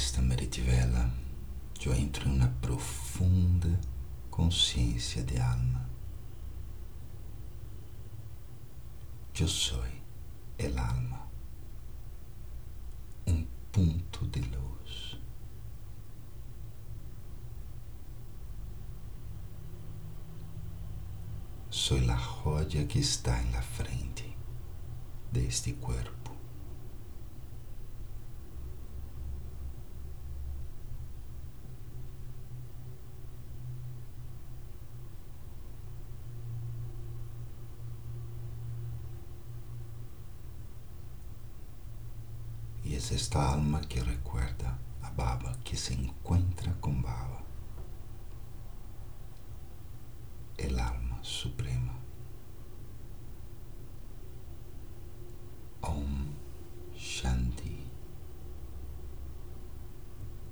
[0.00, 1.12] esta meritivela,
[1.84, 3.78] eu entro em uma profunda
[4.30, 5.86] consciência de alma.
[9.38, 9.84] Eu sou
[10.56, 11.30] el alma,
[13.26, 15.18] um ponto de luz.
[21.68, 24.34] Sou a joya que está em la frente
[25.30, 25.74] de este
[43.00, 46.49] es esta alma que recuerda a Baba que se encuentra